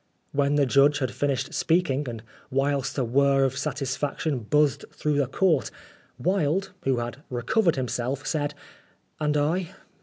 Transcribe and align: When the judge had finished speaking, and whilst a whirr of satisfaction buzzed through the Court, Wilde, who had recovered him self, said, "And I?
When 0.31 0.55
the 0.55 0.65
judge 0.65 0.97
had 0.97 1.11
finished 1.11 1.53
speaking, 1.53 2.07
and 2.09 2.23
whilst 2.49 2.97
a 2.97 3.03
whirr 3.03 3.43
of 3.43 3.55
satisfaction 3.55 4.39
buzzed 4.39 4.83
through 4.91 5.17
the 5.19 5.27
Court, 5.27 5.69
Wilde, 6.17 6.71
who 6.85 6.97
had 6.97 7.17
recovered 7.29 7.75
him 7.75 7.87
self, 7.87 8.25
said, 8.25 8.55
"And 9.19 9.37
I? 9.37 9.75